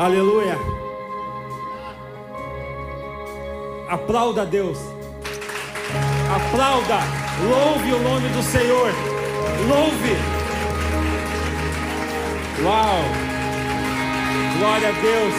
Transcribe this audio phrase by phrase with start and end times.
[0.00, 0.56] Aleluia.
[3.86, 4.78] Aplauda a Deus.
[6.34, 7.00] Aplauda.
[7.46, 8.90] Louve o nome do Senhor.
[9.68, 10.16] Louve.
[12.64, 13.02] Uau.
[14.58, 15.34] Glória a Deus.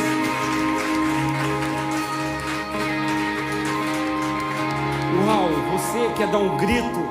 [5.25, 7.09] Uau, você quer dar um grito,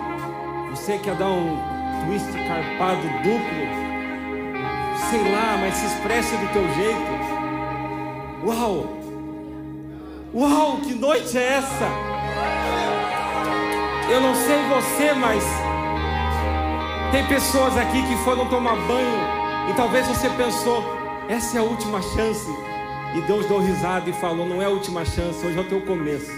[0.71, 1.59] você quer dar um
[2.07, 3.67] twist carpado duplo,
[5.11, 7.20] sei lá, mas se expresse do teu jeito.
[8.51, 8.85] Uau!
[10.35, 11.89] Uau, que noite é essa?
[14.11, 15.45] Eu não sei você, mas
[17.13, 19.21] tem pessoas aqui que foram tomar banho
[19.71, 20.83] e talvez você pensou,
[21.29, 22.51] essa é a última chance.
[23.15, 25.83] E Deus deu risada e falou: não é a última chance, hoje é o teu
[25.83, 26.33] começo.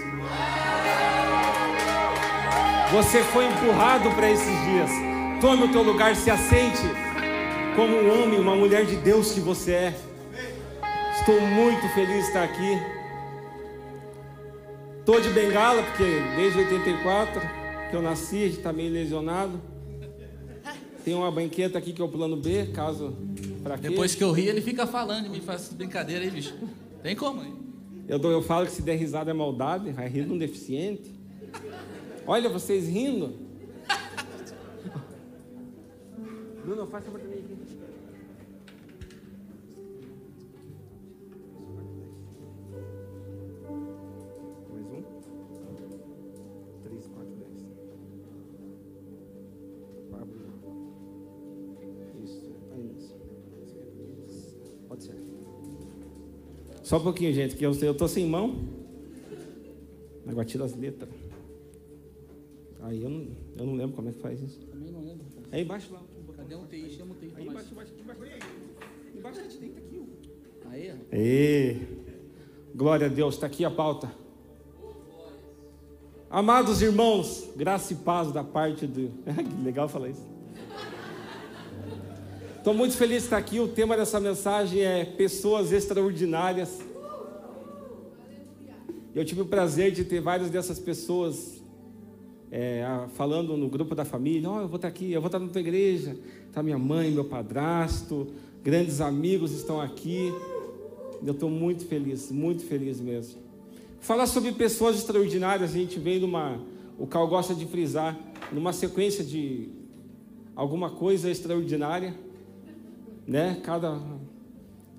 [2.91, 4.91] Você foi empurrado para esses dias.
[5.41, 6.83] Tome o teu lugar, se assente
[7.75, 10.12] como um homem, uma mulher de Deus que você é.
[11.25, 12.77] Estou muito feliz de estar aqui.
[14.99, 16.03] Estou de bengala, porque
[16.35, 17.41] desde 84
[17.89, 19.57] que eu nasci, a gente está meio lesionado.
[21.05, 23.15] Tem uma banqueta aqui que é o plano B, caso
[23.63, 23.87] para quê?
[23.87, 26.53] Depois que eu ri, ele fica falando e me faz brincadeira aí, bicho.
[27.01, 27.55] Tem como, hein?
[28.05, 31.09] Eu, dou, eu falo que se der risada é maldade, vai rir de um deficiente.
[32.27, 33.33] Olha vocês rindo.
[36.65, 37.82] Bruno, faz favor também aqui.
[54.93, 55.15] Pode ser.
[56.83, 58.63] Só um pouquinho, gente, que eu, eu tô sem mão.
[60.27, 61.09] Agora tira as letras.
[62.79, 63.27] Aí eu não,
[63.57, 64.59] eu não lembro como é que faz isso.
[64.67, 65.25] Também não lembro.
[65.51, 66.03] Aí embaixo lá.
[66.37, 66.91] Cadê um TI?
[66.91, 67.33] Chama o TI.
[67.35, 68.21] Aí embaixo, embaixo, embaixo.
[69.15, 69.99] Embaixo a gente deita aqui.
[69.99, 71.15] ó.
[71.15, 71.87] Aí,
[72.75, 74.13] glória a Deus, está aqui a pauta.
[76.29, 79.09] Amados irmãos, graça e paz da parte do.
[79.25, 80.32] que legal falar isso.
[82.63, 83.59] Estou muito feliz de estar aqui.
[83.59, 86.79] O tema dessa mensagem é Pessoas Extraordinárias.
[89.13, 91.61] Eu tive o prazer de ter várias dessas pessoas
[92.49, 92.85] é,
[93.15, 95.59] falando no grupo da família, ó, eu vou estar aqui, eu vou estar na tua
[95.59, 96.15] igreja,
[96.53, 98.27] tá minha mãe, meu padrasto,
[98.63, 100.33] grandes amigos estão aqui.
[101.21, 103.41] Eu estou muito feliz, muito feliz mesmo.
[103.99, 106.61] Falar sobre pessoas extraordinárias, a gente vem numa,
[106.97, 108.17] o Cal gosta de frisar,
[108.53, 109.67] numa sequência de
[110.55, 112.15] alguma coisa extraordinária,
[113.27, 113.59] né?
[113.63, 113.99] Cada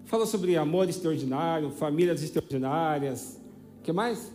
[0.05, 3.41] fala sobre amor extraordinário, famílias extraordinárias,
[3.83, 4.33] que mais?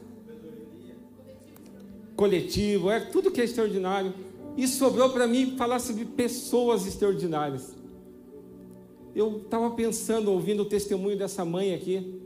[2.20, 4.14] coletivo, é tudo que é extraordinário.
[4.58, 7.74] E sobrou para mim falar sobre pessoas extraordinárias.
[9.16, 12.20] Eu estava pensando, ouvindo o testemunho dessa mãe aqui,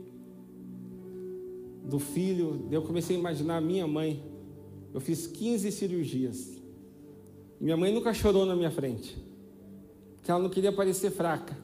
[1.84, 4.20] do filho, eu comecei a imaginar a minha mãe.
[4.92, 6.60] Eu fiz 15 cirurgias.
[7.60, 9.16] Minha mãe nunca chorou na minha frente,
[10.24, 11.54] porque ela não queria parecer fraca.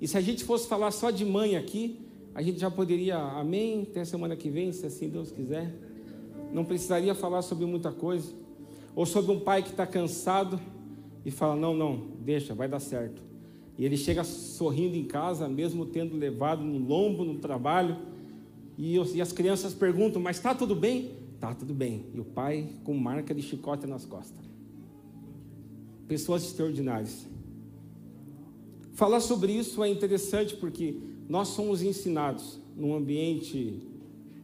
[0.00, 2.00] E se a gente fosse falar só de mãe aqui,
[2.34, 5.70] a gente já poderia, amém, até semana que vem, se assim Deus quiser
[6.50, 8.32] não precisaria falar sobre muita coisa.
[8.96, 10.58] Ou sobre um pai que está cansado
[11.26, 13.22] e fala: Não, não, deixa, vai dar certo.
[13.78, 17.96] E ele chega sorrindo em casa, mesmo tendo levado no lombo no trabalho.
[18.78, 21.12] E, os- e as crianças perguntam: Mas está tudo bem?
[21.40, 22.06] Tá tudo bem.
[22.14, 24.44] E o pai com marca de chicote nas costas.
[26.06, 27.26] Pessoas extraordinárias.
[28.92, 30.96] Falar sobre isso é interessante porque
[31.28, 33.80] nós somos ensinados num ambiente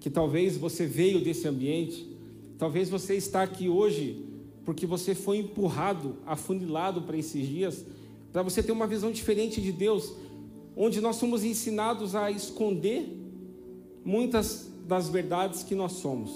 [0.00, 2.09] que talvez você veio desse ambiente,
[2.56, 4.25] talvez você está aqui hoje
[4.64, 7.84] porque você foi empurrado, afunilado para esses dias,
[8.32, 10.14] para você ter uma visão diferente de Deus,
[10.76, 13.08] onde nós somos ensinados a esconder
[14.04, 16.31] muitas das verdades que nós somos.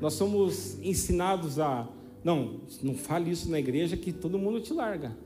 [0.00, 1.88] Nós somos ensinados a
[2.22, 5.16] não, não fale isso na igreja que todo mundo te larga.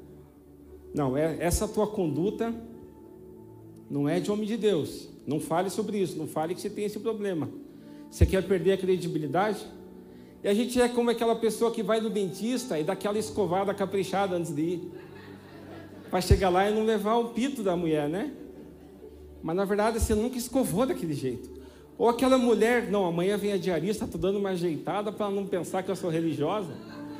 [0.95, 2.55] Não, é essa tua conduta
[3.93, 5.09] não é de homem de Deus.
[5.27, 7.51] Não fale sobre isso, não fale que você tem esse problema.
[8.11, 9.67] Você quer perder a credibilidade?
[10.43, 13.73] E a gente é como aquela pessoa que vai no dentista e dá aquela escovada
[13.73, 14.93] caprichada antes de ir.
[16.11, 18.33] Para chegar lá e não levar o pito da mulher, né?
[19.43, 21.51] Mas na verdade você nunca escovou daquele jeito.
[21.99, 25.83] Ou aquela mulher, não, amanhã vem a diarista, estou dando uma ajeitada para não pensar
[25.83, 26.73] que eu sou religiosa.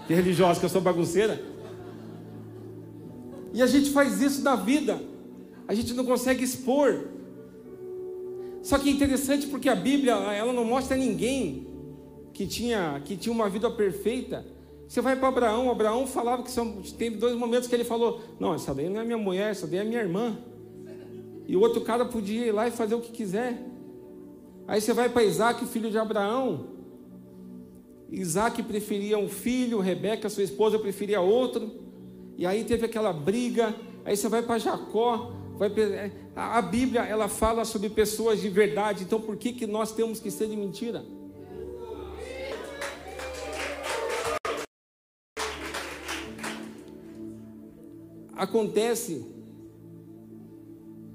[0.07, 1.41] Que religiosa, que eu sou bagunceira.
[3.53, 5.01] E a gente faz isso na vida.
[5.69, 7.09] A gente não consegue expor.
[8.63, 11.67] Só que é interessante porque a Bíblia, ela não mostra ninguém
[12.33, 14.47] que tinha, que tinha uma vida perfeita.
[14.87, 18.55] Você vai para Abraão, Abraão falava que são, teve dois momentos que ele falou: Não,
[18.55, 20.39] essa daí não é minha mulher, essa daí é minha irmã.
[21.47, 23.59] E o outro cara podia ir lá e fazer o que quiser.
[24.67, 26.69] Aí você vai para Isaac, filho de Abraão.
[28.11, 31.71] Isaac preferia um filho, Rebeca, sua esposa, preferia outro.
[32.37, 33.75] E aí teve aquela briga.
[34.05, 35.33] Aí você vai para Jacó.
[35.57, 35.71] Vai,
[36.35, 39.05] a Bíblia ela fala sobre pessoas de verdade.
[39.05, 41.05] Então por que, que nós temos que ser de mentira?
[48.35, 49.25] Acontece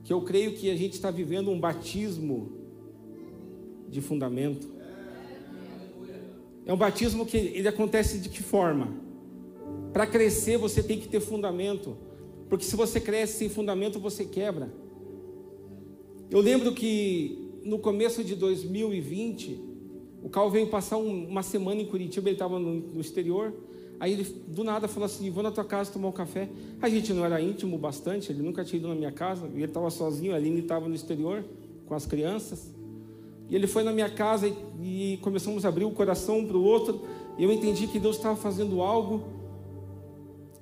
[0.04, 2.54] que eu creio que a gente está vivendo um batismo
[3.90, 4.70] de fundamento.
[6.66, 9.07] É um batismo que ele acontece de que forma?
[9.94, 11.98] Para crescer você tem que ter fundamento,
[12.50, 14.72] porque se você cresce sem fundamento você quebra.
[16.30, 19.60] Eu lembro que no começo de 2020,
[20.24, 23.54] o Cal veio passar um, uma semana em Curitiba, ele estava no, no exterior.
[24.00, 26.50] Aí ele do nada falou assim: Vou na tua casa tomar um café.
[26.82, 29.90] A gente não era íntimo bastante, ele nunca tinha ido na minha casa, ele estava
[29.90, 31.44] sozinho, a Aline estava no exterior
[31.86, 32.74] com as crianças.
[33.50, 36.58] E ele foi na minha casa e, e começamos a abrir o coração um para
[36.58, 37.02] o outro.
[37.38, 39.24] E eu entendi que Deus estava fazendo algo.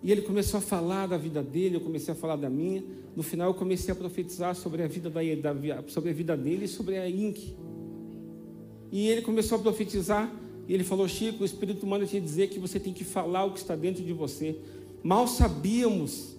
[0.06, 2.84] E ele começou a falar da vida dele, eu comecei a falar da minha.
[3.16, 6.66] No final, eu comecei a profetizar sobre a vida, da, da sobre a vida dele
[6.66, 7.56] e sobre a Inc.
[8.92, 10.31] E ele começou a profetizar.
[10.68, 13.54] E ele falou: Chico, o Espírito manda te dizer que você tem que falar o
[13.54, 14.56] que está dentro de você.
[15.02, 16.36] Mal sabíamos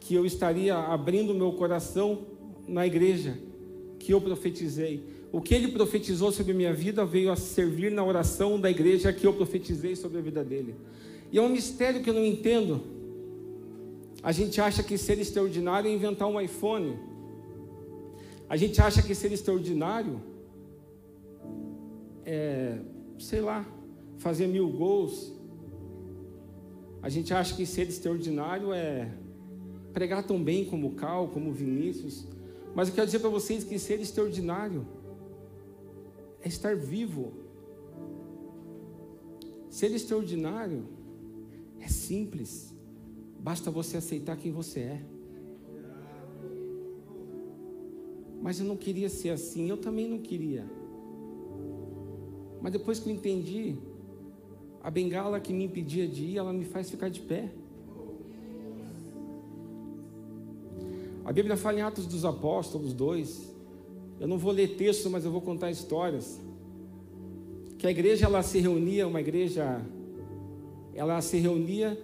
[0.00, 2.20] que eu estaria abrindo meu coração
[2.66, 3.38] na igreja
[3.98, 5.04] que eu profetizei.
[5.30, 9.26] O que ele profetizou sobre minha vida veio a servir na oração da igreja que
[9.26, 10.74] eu profetizei sobre a vida dele.
[11.30, 12.82] E é um mistério que eu não entendo.
[14.22, 16.98] A gente acha que ser extraordinário é inventar um iPhone.
[18.48, 20.20] A gente acha que ser extraordinário
[22.24, 22.78] é,
[23.18, 23.66] sei lá,
[24.18, 25.32] fazer mil gols.
[27.02, 29.10] A gente acha que ser extraordinário é
[29.92, 32.26] pregar tão bem como Cal, como Vinícius.
[32.74, 34.86] Mas eu quero dizer para vocês que ser extraordinário
[36.42, 37.32] é estar vivo.
[39.70, 40.97] Ser extraordinário
[41.80, 42.74] é simples.
[43.38, 45.02] Basta você aceitar quem você é.
[48.40, 50.64] Mas eu não queria ser assim, eu também não queria.
[52.60, 53.76] Mas depois que eu entendi,
[54.82, 57.52] a bengala que me impedia de ir, ela me faz ficar de pé.
[61.24, 63.54] A Bíblia fala em Atos dos Apóstolos 2.
[64.20, 66.40] Eu não vou ler texto, mas eu vou contar histórias.
[67.76, 69.84] Que a igreja ela se reunia, uma igreja,
[70.98, 71.96] ela se reunia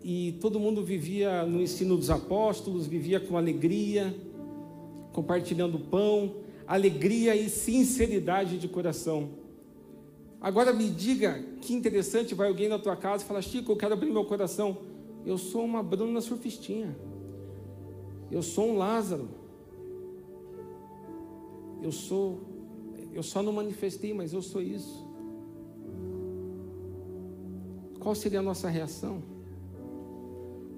[0.00, 4.14] e todo mundo vivia no ensino dos apóstolos, vivia com alegria,
[5.12, 9.30] compartilhando pão, alegria e sinceridade de coração.
[10.40, 13.94] Agora me diga que interessante, vai alguém na tua casa e fala, Chico, eu quero
[13.94, 14.78] abrir meu coração.
[15.26, 16.96] Eu sou uma Bruna surfistinha.
[18.30, 19.28] Eu sou um Lázaro.
[21.82, 22.38] Eu sou,
[23.12, 25.07] eu só não manifestei, mas eu sou isso.
[28.08, 29.22] Qual seria a nossa reação?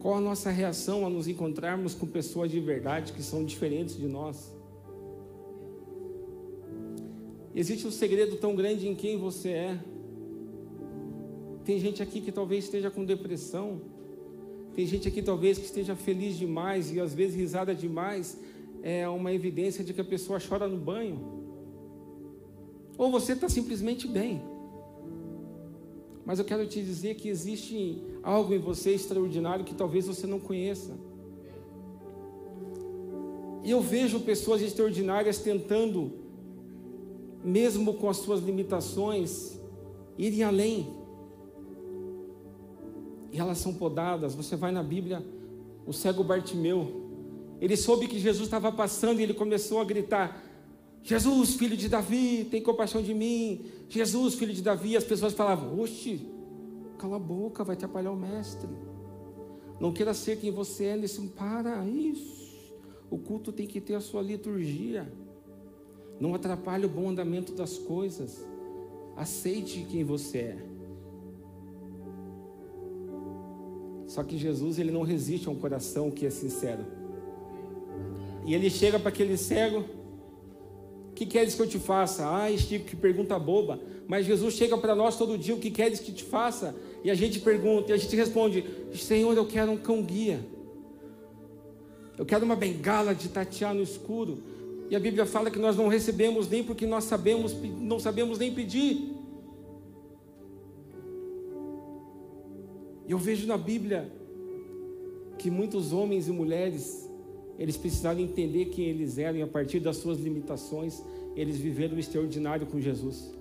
[0.00, 4.08] Qual a nossa reação a nos encontrarmos com pessoas de verdade que são diferentes de
[4.08, 4.52] nós?
[7.54, 9.78] Existe um segredo tão grande em quem você é.
[11.64, 13.80] Tem gente aqui que talvez esteja com depressão.
[14.74, 18.36] Tem gente aqui talvez que esteja feliz demais e às vezes risada demais.
[18.82, 21.20] É uma evidência de que a pessoa chora no banho.
[22.98, 24.42] Ou você está simplesmente bem.
[26.24, 30.38] Mas eu quero te dizer que existe algo em você extraordinário que talvez você não
[30.38, 30.92] conheça.
[33.62, 36.12] E eu vejo pessoas extraordinárias tentando
[37.42, 39.58] mesmo com as suas limitações,
[40.16, 40.88] irem além.
[43.32, 44.34] E elas são podadas.
[44.34, 45.24] Você vai na Bíblia,
[45.86, 47.10] o cego Bartimeu,
[47.60, 50.42] ele soube que Jesus estava passando e ele começou a gritar:
[51.02, 53.64] Jesus, filho de Davi, tem compaixão de mim.
[53.88, 54.96] Jesus, filho de Davi.
[54.96, 56.26] As pessoas falavam: Oxe,
[56.98, 58.68] cala a boca, vai atrapalhar o mestre.
[59.80, 61.20] Não queira ser quem você é nesse.
[61.28, 62.40] Para isso.
[63.10, 65.10] O culto tem que ter a sua liturgia.
[66.20, 68.44] Não atrapalhe o bom andamento das coisas.
[69.16, 70.66] Aceite quem você é.
[74.06, 76.84] Só que Jesus ele não resiste a um coração que é sincero.
[78.44, 79.84] E ele chega para aquele cego.
[81.20, 82.26] Que queres que eu te faça?
[82.26, 83.78] Ah, Chico, que pergunta boba.
[84.08, 85.54] Mas Jesus chega para nós todo dia.
[85.54, 86.74] O que queres que te faça?
[87.04, 90.40] E a gente pergunta, e a gente responde: Senhor, eu quero um cão guia.
[92.16, 94.42] Eu quero uma bengala de tatear no escuro.
[94.88, 98.54] E a Bíblia fala que nós não recebemos nem porque nós sabemos, não sabemos nem
[98.54, 99.14] pedir.
[103.06, 104.10] Eu vejo na Bíblia
[105.36, 107.09] que muitos homens e mulheres,
[107.60, 111.02] Eles precisaram entender quem eles eram e a partir das suas limitações,
[111.36, 113.34] eles viveram o extraordinário com Jesus.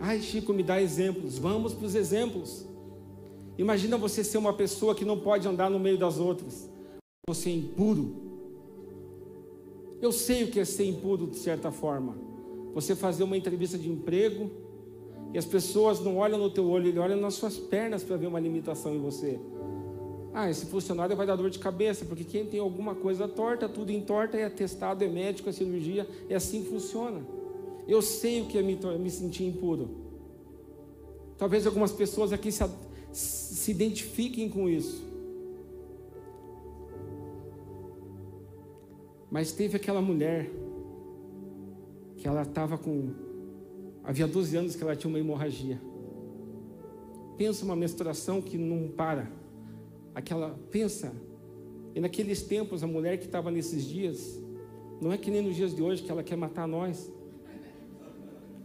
[0.00, 1.36] Ai, Chico, me dá exemplos.
[1.36, 2.66] Vamos para os exemplos.
[3.58, 6.70] Imagina você ser uma pessoa que não pode andar no meio das outras.
[7.28, 8.16] Você é impuro.
[10.00, 12.16] Eu sei o que é ser impuro de certa forma.
[12.72, 14.50] Você fazer uma entrevista de emprego
[15.34, 18.26] e as pessoas não olham no teu olho, eles olham nas suas pernas para ver
[18.26, 19.38] uma limitação em você.
[20.34, 23.92] Ah, esse funcionário vai dar dor de cabeça, porque quem tem alguma coisa torta, tudo
[23.92, 27.24] entorta, é testado, é médico, é cirurgia, é assim que funciona.
[27.86, 29.88] Eu sei o que é me, me sentir impuro.
[31.38, 32.64] Talvez algumas pessoas aqui se,
[33.12, 35.04] se identifiquem com isso.
[39.30, 40.50] Mas teve aquela mulher
[42.16, 43.10] que ela estava com.
[44.02, 45.80] Havia 12 anos que ela tinha uma hemorragia.
[47.36, 49.43] Pensa uma menstruação que não para.
[50.14, 50.58] Aquela.
[50.70, 51.12] Pensa.
[51.94, 54.40] E naqueles tempos, a mulher que estava nesses dias,
[55.00, 57.10] não é que nem nos dias de hoje que ela quer matar nós.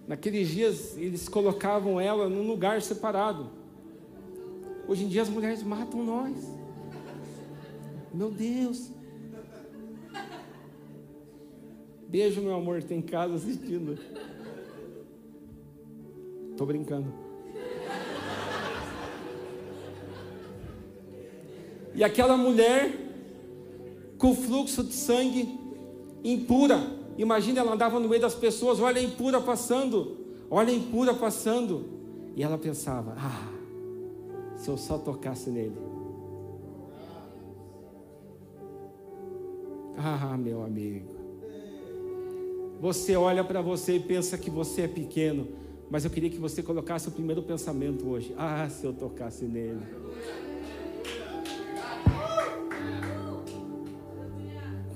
[0.08, 3.50] Naqueles dias, eles colocavam ela num lugar separado.
[4.88, 6.36] Hoje em dia, as mulheres matam nós.
[8.12, 8.91] Meu Deus.
[12.08, 14.00] Beijo, meu amor, tem casa assistindo.
[16.58, 17.28] Tô brincando.
[22.00, 22.91] E aquela mulher
[24.18, 25.48] com fluxo de sangue
[26.24, 30.15] impura, Imagina, ela andava no meio das pessoas, olha a impura passando,
[30.50, 31.84] olha a impura passando.
[32.34, 33.51] E ela pensava: ah,
[34.56, 35.75] se eu só tocasse nele.
[39.98, 41.10] Ah, meu amigo.
[42.79, 45.46] Você olha para você e pensa que você é pequeno,
[45.91, 49.84] mas eu queria que você colocasse o primeiro pensamento hoje: ah, se eu tocasse nele.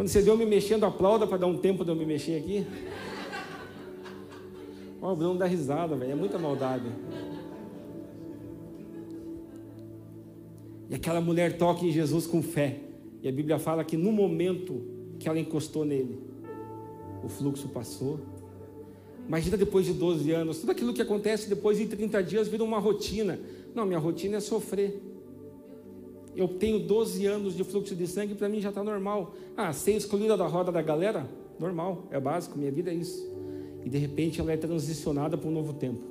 [0.04, 2.36] Quando você viu eu me mexendo, aplauda para dar um tempo de eu me mexer
[2.36, 2.68] aqui.
[5.02, 6.12] Ó, o Bruno dá risada, velho.
[6.12, 6.92] É muita maldade.
[10.90, 12.82] E aquela mulher toca em Jesus com fé.
[13.22, 14.82] E a Bíblia fala que no momento
[15.18, 16.20] que ela encostou nele,
[17.24, 18.20] o fluxo passou.
[19.26, 22.78] Imagina depois de 12 anos, tudo aquilo que acontece depois de 30 dias vira uma
[22.78, 23.40] rotina.
[23.74, 25.02] Não, minha rotina é sofrer
[26.36, 29.36] eu tenho 12 anos de fluxo de sangue, para mim já está normal.
[29.56, 31.30] Ah, ser excluída da roda da galera?
[31.60, 33.32] Normal, é básico, minha vida é isso.
[33.86, 36.02] E de repente ela é transicionada para um novo tempo.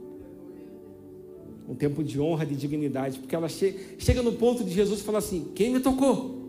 [1.68, 3.18] Um tempo de honra, de dignidade.
[3.18, 6.42] Porque ela che chega no ponto de Jesus e fala assim: Quem me tocou?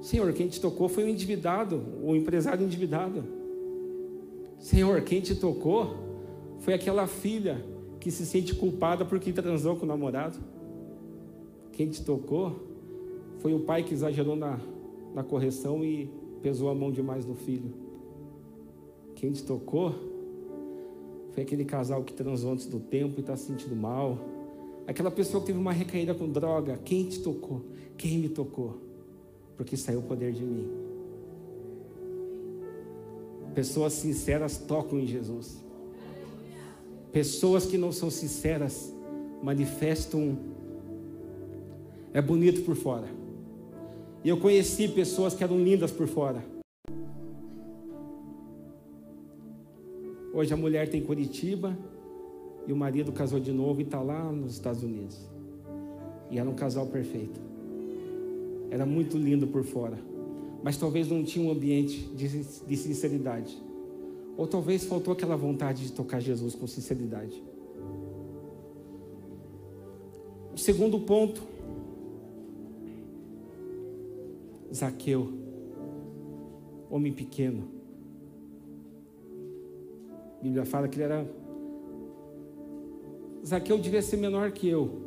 [0.00, 3.24] Senhor, quem te tocou foi o endividado, o empresário endividado.
[4.58, 5.96] Senhor, quem te tocou
[6.58, 7.64] foi aquela filha
[8.00, 10.38] que se sente culpada porque transou com o namorado.
[11.72, 12.54] Quem te tocou
[13.38, 14.60] foi o pai que exagerou na,
[15.14, 16.10] na correção e
[16.42, 17.72] pesou a mão demais no filho.
[19.14, 19.94] Quem te tocou
[21.32, 24.18] foi aquele casal que transou antes do tempo e está se sentindo mal.
[24.86, 26.78] Aquela pessoa que teve uma recaída com droga.
[26.84, 27.62] Quem te tocou?
[27.96, 28.78] Quem me tocou?
[29.56, 30.68] Porque saiu o poder de mim.
[33.54, 35.62] Pessoas sinceras tocam em Jesus.
[37.12, 38.92] Pessoas que não são sinceras
[39.42, 40.38] manifestam
[42.14, 43.08] é bonito por fora.
[44.24, 46.44] E eu conheci pessoas que eram lindas por fora.
[50.32, 51.76] Hoje a mulher tem Curitiba
[52.66, 55.18] e o marido casou de novo e está lá nos Estados Unidos.
[56.30, 57.40] E era um casal perfeito.
[58.70, 59.98] Era muito lindo por fora.
[60.62, 63.60] Mas talvez não tinha um ambiente de, de sinceridade.
[64.36, 67.42] Ou talvez faltou aquela vontade de tocar Jesus com sinceridade.
[70.54, 71.51] O segundo ponto
[74.82, 75.32] Zaqueu,
[76.90, 77.68] homem pequeno.
[80.40, 81.24] A Bíblia fala que ele era.
[83.46, 85.02] Zaqueu devia ser menor que eu.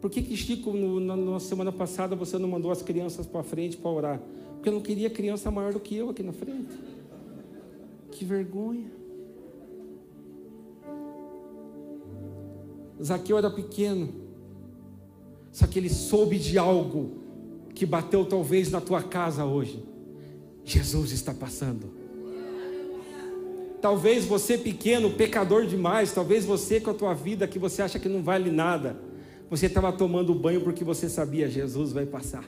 [0.00, 3.42] Por que, que Chico, no, na, na semana passada, você não mandou as crianças para
[3.42, 4.22] frente para orar?
[4.54, 6.72] Porque eu não queria criança maior do que eu aqui na frente.
[8.12, 8.88] Que vergonha.
[13.02, 14.10] Zaqueu era pequeno,
[15.50, 17.19] só que ele soube de algo
[17.80, 19.82] que bateu talvez na tua casa hoje.
[20.66, 21.90] Jesus está passando.
[23.80, 28.06] Talvez você pequeno, pecador demais, talvez você com a tua vida que você acha que
[28.06, 29.00] não vale nada.
[29.48, 32.44] Você estava tomando banho porque você sabia Jesus vai passar.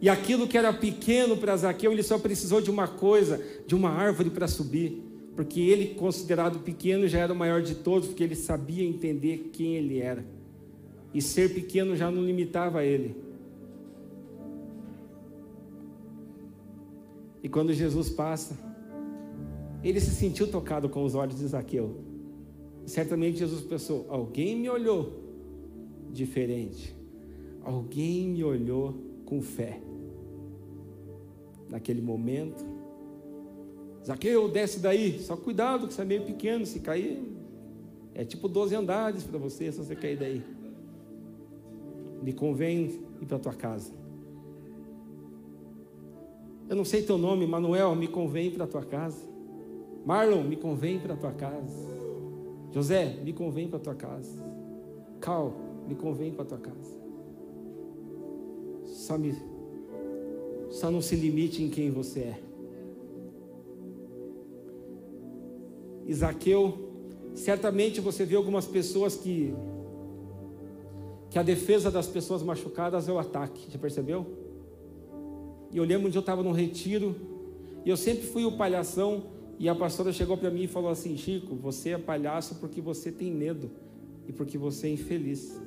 [0.00, 3.90] E aquilo que era pequeno para Zaqueu, ele só precisou de uma coisa, de uma
[3.90, 5.02] árvore para subir.
[5.36, 9.76] Porque ele, considerado pequeno, já era o maior de todos, porque ele sabia entender quem
[9.76, 10.24] ele era.
[11.12, 13.27] E ser pequeno já não limitava ele.
[17.48, 18.54] E quando Jesus passa,
[19.82, 21.96] ele se sentiu tocado com os olhos de Zaqueu.
[22.84, 25.14] Certamente Jesus pensou: alguém me olhou
[26.12, 26.94] diferente,
[27.62, 29.80] alguém me olhou com fé.
[31.70, 32.62] Naquele momento,
[34.04, 37.18] Zaqueu, desce daí, só cuidado que você é meio pequeno, se cair,
[38.14, 40.44] é tipo 12 andares para você, se você cair daí.
[42.22, 43.97] Me convém ir para tua casa.
[46.68, 49.26] Eu não sei teu nome, Manuel, me convém para tua casa.
[50.04, 51.88] Marlon, me convém para tua casa.
[52.72, 54.38] José, me convém para tua casa.
[55.20, 55.54] Cal,
[55.86, 56.98] me convém para tua casa.
[58.84, 59.34] Só, me,
[60.68, 62.40] só não se limite em quem você é.
[66.06, 66.90] Isaqueu,
[67.34, 69.54] certamente você vê algumas pessoas que
[71.30, 74.47] que a defesa das pessoas machucadas é o ataque, já percebeu?
[75.70, 77.14] E eu lembro onde eu estava num retiro,
[77.84, 79.24] e eu sempre fui o palhação,
[79.58, 83.10] e a pastora chegou para mim e falou assim: Chico, você é palhaço porque você
[83.10, 83.70] tem medo
[84.26, 85.60] e porque você é infeliz.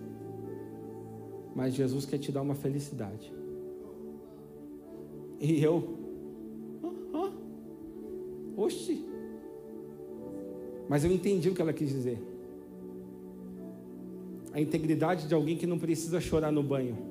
[1.53, 3.33] Mas Jesus quer te dar uma felicidade.
[5.39, 5.97] E eu,
[6.83, 7.31] ah, ah,
[8.55, 9.05] oxe.
[10.87, 12.21] Mas eu entendi o que ela quis dizer.
[14.53, 17.10] A integridade de alguém que não precisa chorar no banho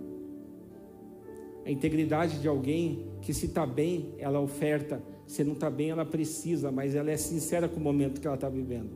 [1.70, 6.04] a integridade de alguém que, se está bem, ela oferta, se não está bem, ela
[6.04, 8.90] precisa, mas ela é sincera com o momento que ela está vivendo.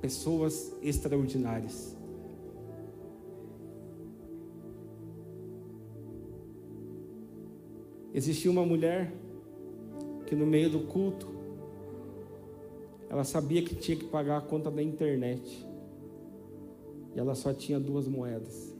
[0.00, 1.94] Pessoas extraordinárias.
[8.14, 9.12] Existia uma mulher
[10.24, 11.28] que, no meio do culto,
[13.10, 15.68] ela sabia que tinha que pagar a conta da internet.
[17.14, 18.71] E ela só tinha duas moedas.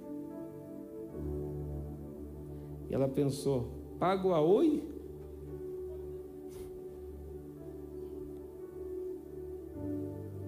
[2.93, 3.69] E ela pensou:
[3.99, 4.83] pago a oi?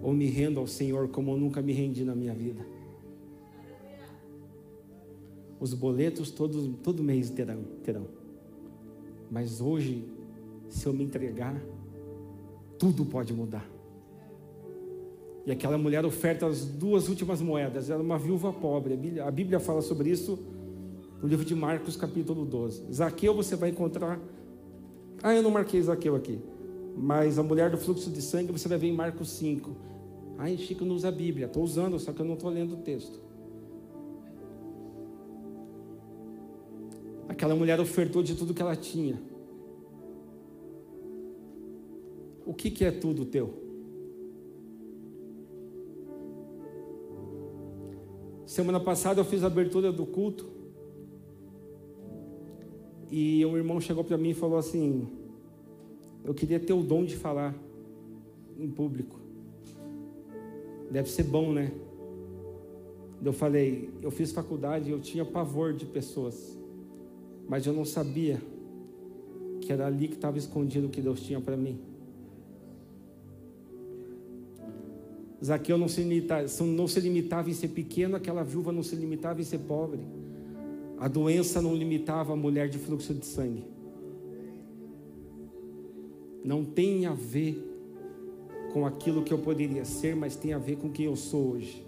[0.03, 2.65] Ou me rendo ao Senhor como eu nunca me rendi na minha vida?
[5.59, 8.07] Os boletos todos, todo mês terão, terão.
[9.31, 10.05] Mas hoje,
[10.69, 11.59] se eu me entregar,
[12.79, 13.67] tudo pode mudar.
[15.47, 17.89] E aquela mulher oferta as duas últimas moedas.
[17.89, 19.19] Ela é uma viúva pobre.
[19.21, 20.39] A Bíblia fala sobre isso
[21.25, 22.93] no livro de Marcos, capítulo 12.
[22.93, 24.21] Zaqueu você vai encontrar.
[25.23, 26.39] Ah, eu não marquei Zaqueu aqui.
[26.95, 29.75] Mas a mulher do fluxo de sangue você vai ver em Marcos 5.
[30.37, 31.47] Ai, Chico não usa a Bíblia.
[31.47, 33.19] Estou usando, só que eu não estou lendo o texto.
[37.27, 39.19] Aquela mulher ofertou de tudo que ela tinha.
[42.45, 43.65] O que, que é tudo teu?
[48.45, 50.64] Semana passada eu fiz a abertura do culto.
[53.17, 55.07] E um irmão chegou para mim e falou assim:
[56.25, 57.55] Eu queria ter o dom de falar
[58.59, 59.21] em público.
[60.91, 61.71] Deve ser bom, né?
[63.25, 66.59] Eu falei: Eu fiz faculdade, eu tinha pavor de pessoas,
[67.49, 68.43] mas eu não sabia
[69.61, 71.79] que era ali que estava escondido o que Deus tinha para mim.
[75.45, 79.41] Zaqueu não se, limitava, não se limitava em ser pequeno, aquela viúva não se limitava
[79.41, 80.01] em ser pobre.
[81.05, 83.63] A doença não limitava a mulher de fluxo de sangue.
[86.43, 87.63] Não tem a ver
[88.73, 91.85] com aquilo que eu poderia ser, mas tem a ver com quem eu sou hoje.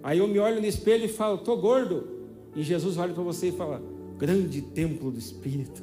[0.00, 2.06] Aí eu me olho no espelho e falo, tô gordo.
[2.54, 3.82] E Jesus olha para você e fala,
[4.16, 5.82] grande templo do Espírito.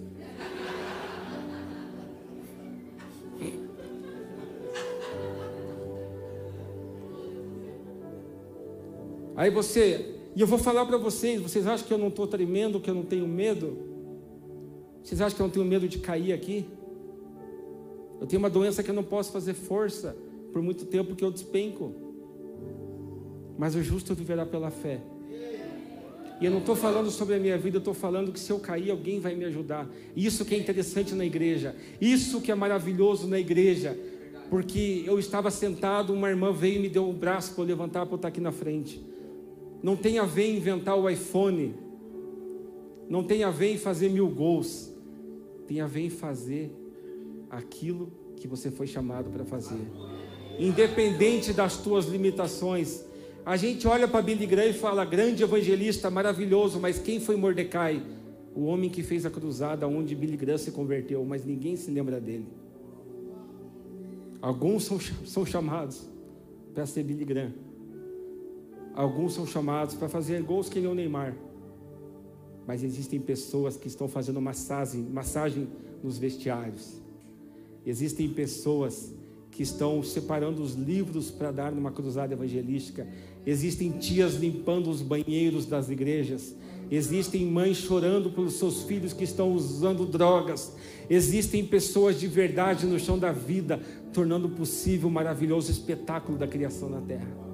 [9.35, 12.79] Aí você e eu vou falar para vocês: vocês acham que eu não estou tremendo,
[12.79, 13.77] que eu não tenho medo?
[15.03, 16.65] Vocês acham que eu não tenho medo de cair aqui?
[18.19, 20.15] Eu tenho uma doença que eu não posso fazer força
[20.51, 21.93] por muito tempo porque eu despenco.
[23.57, 24.99] Mas o justo viverá pela fé.
[26.41, 28.59] E eu não estou falando sobre a minha vida, eu estou falando que se eu
[28.59, 29.87] cair, alguém vai me ajudar.
[30.15, 31.75] Isso que é interessante na igreja.
[32.01, 33.97] Isso que é maravilhoso na igreja.
[34.49, 38.05] Porque eu estava sentado, uma irmã veio e me deu um braço para eu levantar
[38.05, 39.01] para eu estar aqui na frente.
[39.85, 41.75] Não tem a ver em inventar o iPhone.
[43.07, 44.91] Não tem a ver em fazer mil gols.
[45.67, 46.75] Tem a ver em fazer
[47.51, 49.85] aquilo que você foi chamado para fazer.
[50.57, 53.05] Independente das tuas limitações.
[53.45, 58.01] A gente olha para Billy Graham e fala, grande evangelista, maravilhoso, mas quem foi Mordecai?
[58.55, 62.19] O homem que fez a cruzada onde Billy Graham se converteu, mas ninguém se lembra
[62.19, 62.47] dele.
[64.41, 66.09] Alguns são, são chamados
[66.73, 67.53] para ser Billy Graham.
[68.95, 71.35] Alguns são chamados para fazer gols que nem o Neymar.
[72.65, 75.67] Mas existem pessoas que estão fazendo massagem, massagem
[76.01, 77.01] nos vestiários.
[77.85, 79.13] Existem pessoas
[79.51, 83.07] que estão separando os livros para dar numa cruzada evangelística.
[83.45, 86.55] Existem tias limpando os banheiros das igrejas.
[86.89, 90.73] Existem mães chorando pelos seus filhos que estão usando drogas.
[91.09, 93.79] Existem pessoas de verdade no chão da vida,
[94.13, 97.44] tornando possível o maravilhoso espetáculo da criação na terra.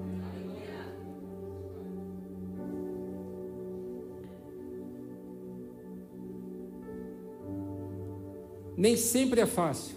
[8.81, 9.95] Nem sempre é fácil.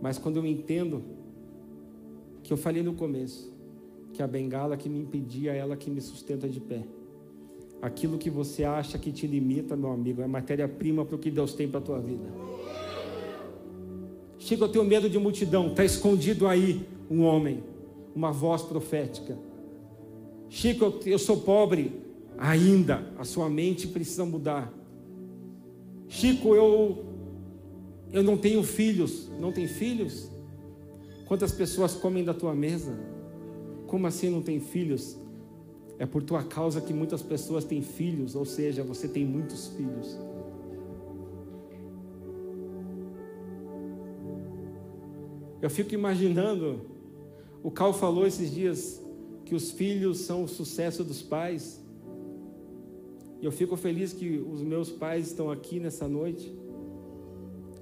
[0.00, 1.04] Mas quando eu entendo
[2.42, 3.54] que eu falei no começo,
[4.14, 6.82] que a bengala que me impedia é ela que me sustenta de pé.
[7.82, 11.52] Aquilo que você acha que te limita, meu amigo, é matéria-prima para o que Deus
[11.52, 12.32] tem para a tua vida.
[14.38, 15.66] Chico, eu tenho medo de multidão.
[15.66, 17.62] Está escondido aí um homem,
[18.14, 19.38] uma voz profética.
[20.48, 22.05] Chico, eu sou pobre
[22.38, 23.12] ainda.
[23.18, 24.72] A sua mente precisa mudar.
[26.08, 27.04] Chico, eu
[28.12, 29.28] eu não tenho filhos.
[29.40, 30.30] Não tem filhos?
[31.26, 32.96] Quantas pessoas comem da tua mesa?
[33.86, 35.18] Como assim não tem filhos?
[35.98, 40.18] É por tua causa que muitas pessoas têm filhos, ou seja, você tem muitos filhos.
[45.60, 46.82] Eu fico imaginando,
[47.62, 49.02] o Cal falou esses dias
[49.44, 51.82] que os filhos são o sucesso dos pais.
[53.40, 56.54] E eu fico feliz que os meus pais estão aqui nessa noite.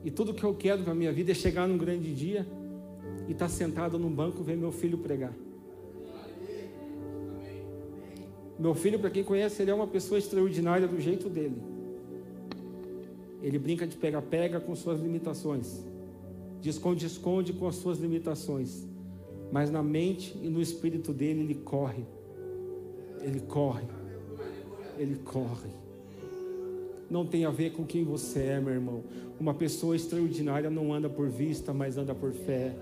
[0.05, 2.47] E tudo que eu quero para minha vida é chegar num grande dia
[3.29, 5.35] e estar tá sentado num banco ver meu filho pregar.
[8.59, 11.61] Meu filho, para quem conhece, ele é uma pessoa extraordinária do jeito dele.
[13.43, 15.85] Ele brinca de pega-pega com suas limitações,
[16.61, 18.87] de esconde-esconde com as suas limitações,
[19.53, 22.05] mas na mente e no espírito dele ele corre,
[23.23, 23.85] ele corre
[24.99, 25.71] ele corre.
[27.11, 29.05] Não tem a ver com quem você é, meu irmão.
[29.39, 32.75] Uma pessoa extraordinária não anda por vista, mas anda por fé.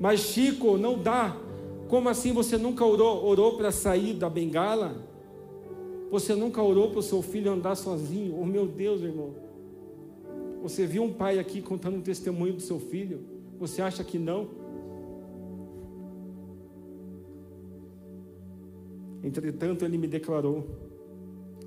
[0.00, 1.36] Mas Chico, não dá.
[1.88, 5.04] Como assim você nunca orou, orou para sair da bengala?
[6.10, 8.38] Você nunca orou para o seu filho andar sozinho?
[8.40, 9.34] Oh meu Deus, irmão.
[10.62, 13.20] Você viu um pai aqui contando um testemunho do seu filho?
[13.58, 14.48] Você acha que não?
[19.22, 20.66] Entretanto, ele me declarou: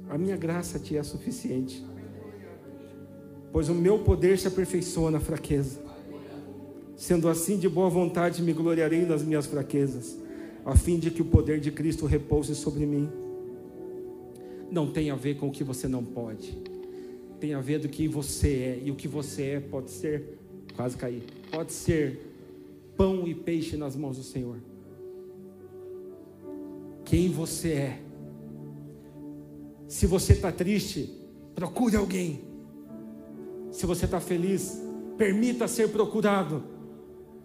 [0.10, 1.84] A minha graça te é suficiente,
[3.52, 5.82] pois o meu poder se aperfeiçoa na fraqueza.
[6.96, 10.18] Sendo assim, de boa vontade me gloriarei nas minhas fraquezas,
[10.66, 13.10] a fim de que o poder de Cristo repouse sobre mim.
[14.72, 16.58] Não tem a ver com o que você não pode,
[17.40, 20.38] tem a ver do que você é, e o que você é pode ser,
[20.76, 22.34] quase cair, pode ser
[22.96, 24.58] pão e peixe nas mãos do Senhor
[27.14, 28.00] quem você é.
[29.88, 31.14] Se você está triste,
[31.54, 32.44] procure alguém.
[33.70, 34.82] Se você está feliz,
[35.16, 36.64] permita ser procurado.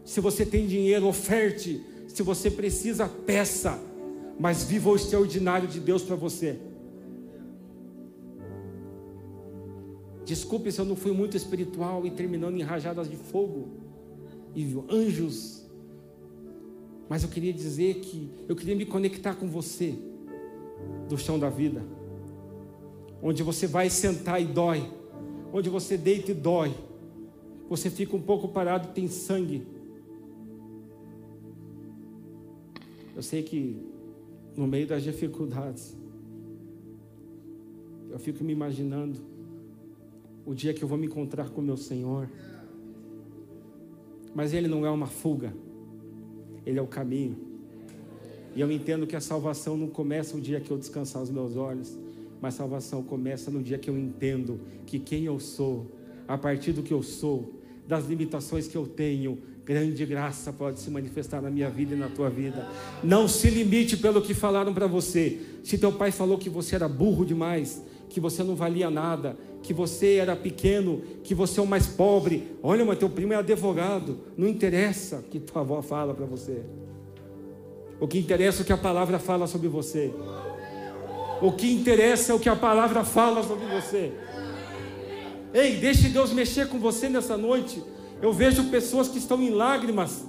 [0.06, 1.84] Se você tem dinheiro, oferte.
[2.08, 3.78] Se você precisa, peça.
[4.40, 6.58] Mas viva o extraordinário de Deus para você.
[10.24, 13.68] Desculpe se eu não fui muito espiritual e terminando em rajadas de fogo
[14.56, 15.57] e anjos
[17.08, 19.98] mas eu queria dizer que eu queria me conectar com você
[21.08, 21.82] do chão da vida,
[23.22, 24.88] onde você vai sentar e dói,
[25.52, 26.74] onde você deita e dói,
[27.68, 29.66] você fica um pouco parado e tem sangue.
[33.16, 33.82] Eu sei que
[34.56, 35.96] no meio das dificuldades,
[38.10, 39.20] eu fico me imaginando
[40.46, 42.28] o dia que eu vou me encontrar com meu Senhor.
[44.34, 45.52] Mas Ele não é uma fuga.
[46.68, 47.34] Ele é o caminho.
[48.54, 51.56] E eu entendo que a salvação não começa o dia que eu descansar os meus
[51.56, 51.96] olhos,
[52.42, 55.86] mas salvação começa no dia que eu entendo que quem eu sou,
[56.28, 57.54] a partir do que eu sou,
[57.86, 62.10] das limitações que eu tenho, grande graça pode se manifestar na minha vida e na
[62.10, 62.68] tua vida.
[63.02, 65.40] Não se limite pelo que falaram para você.
[65.64, 69.72] Se teu pai falou que você era burro demais, que você não valia nada, que
[69.74, 72.56] você era pequeno, que você é o mais pobre.
[72.62, 74.18] Olha, mas teu primo é advogado.
[74.36, 76.62] Não interessa o que tua avó fala para você.
[78.00, 80.12] O que interessa é o que a palavra fala sobre você.
[81.40, 84.12] O que interessa é o que a palavra fala sobre você.
[85.52, 87.82] Ei, deixe Deus mexer com você nessa noite.
[88.20, 90.24] Eu vejo pessoas que estão em lágrimas.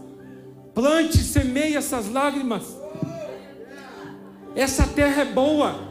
[0.74, 2.78] Plante, semeie essas lágrimas.
[4.56, 5.89] Essa terra é boa.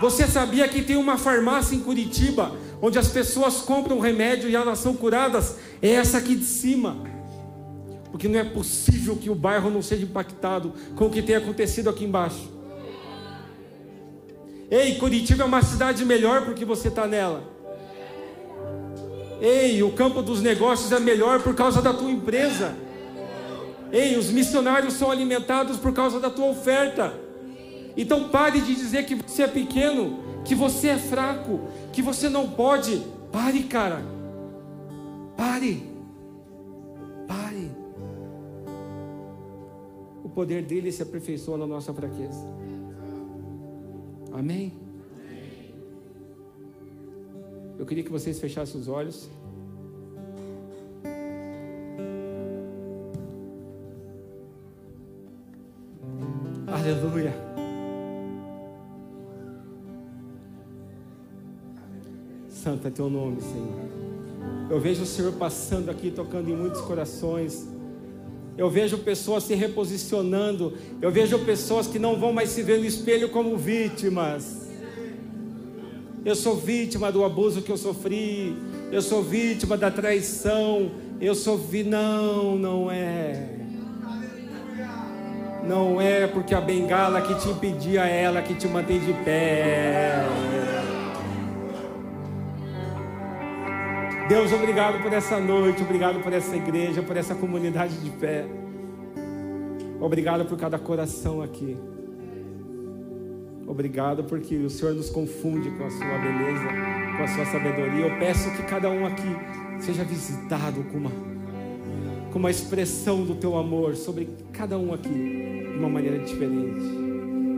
[0.00, 4.78] Você sabia que tem uma farmácia em Curitiba onde as pessoas compram remédio e elas
[4.78, 5.56] são curadas?
[5.80, 6.98] É essa aqui de cima.
[8.10, 11.88] Porque não é possível que o bairro não seja impactado com o que tem acontecido
[11.88, 12.50] aqui embaixo.
[14.70, 17.42] Ei, Curitiba é uma cidade melhor porque você está nela.
[19.40, 22.74] Ei, o campo dos negócios é melhor por causa da tua empresa.
[23.92, 27.25] Ei, os missionários são alimentados por causa da tua oferta.
[27.96, 31.60] Então pare de dizer que você é pequeno, que você é fraco,
[31.92, 33.02] que você não pode.
[33.32, 34.02] Pare, cara.
[35.36, 35.82] Pare.
[37.26, 37.70] Pare.
[40.22, 42.46] O poder dele se aperfeiçoa na nossa fraqueza.
[44.32, 44.72] Amém?
[47.78, 49.30] Eu queria que vocês fechassem os olhos.
[56.66, 57.45] Aleluia.
[62.66, 64.68] Santo é teu nome, Senhor.
[64.68, 67.64] Eu vejo o Senhor passando aqui, tocando em muitos corações.
[68.58, 70.72] Eu vejo pessoas se reposicionando.
[71.00, 74.66] Eu vejo pessoas que não vão mais se ver no espelho como vítimas.
[76.24, 78.56] Eu sou vítima do abuso que eu sofri.
[78.90, 80.90] Eu sou vítima da traição.
[81.20, 83.48] Eu sou vi não, não é.
[85.64, 90.55] Não é porque a bengala que te impedia é ela que te mantém de pé.
[94.28, 98.44] Deus, obrigado por essa noite, obrigado por essa igreja, por essa comunidade de pé.
[100.00, 101.76] Obrigado por cada coração aqui.
[103.68, 106.68] Obrigado porque o Senhor nos confunde com a sua beleza,
[107.16, 108.06] com a sua sabedoria.
[108.06, 109.36] Eu peço que cada um aqui
[109.78, 111.12] seja visitado com uma,
[112.32, 116.84] com uma expressão do teu amor sobre cada um aqui de uma maneira diferente.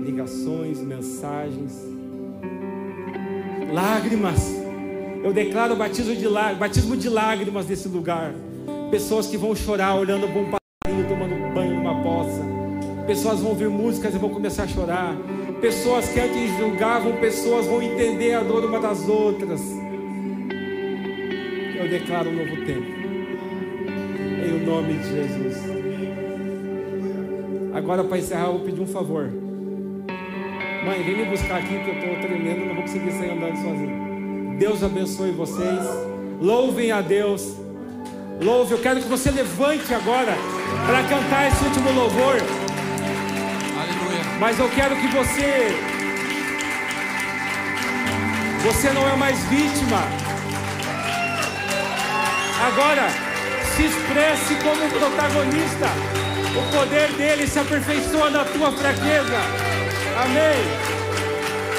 [0.05, 1.83] Ligações, mensagens,
[3.73, 4.68] lágrimas
[5.23, 6.29] eu declaro batismo de,
[6.59, 8.33] batismo de lágrimas nesse lugar.
[8.91, 12.43] Pessoas que vão chorar olhando para um passarinho tomando banho numa poça.
[13.07, 15.17] Pessoas vão ouvir músicas e vão começar a chorar.
[15.61, 19.61] Pessoas que antes julgavam, pessoas vão entender a dor uma das outras.
[21.77, 22.87] Eu declaro um novo tempo.
[24.47, 25.79] Em nome de Jesus.
[27.75, 29.31] Agora, para encerrar, eu vou pedir um favor.
[30.85, 34.08] Mãe, vem me buscar aqui que eu estou tremendo, não vou conseguir sair andando sozinho.
[34.59, 35.81] Deus abençoe vocês.
[36.41, 37.55] Louvem a Deus.
[38.43, 38.73] Louve.
[38.73, 40.37] Eu quero que você levante agora
[40.85, 42.35] para cantar esse último louvor.
[43.81, 44.39] Aleluia.
[44.41, 45.69] Mas eu quero que você.
[48.65, 50.03] Você não é mais vítima.
[52.67, 53.09] Agora,
[53.77, 55.87] se expresse como protagonista.
[56.57, 59.39] O poder dele se aperfeiçoa na tua fraqueza.
[60.21, 60.98] Amém.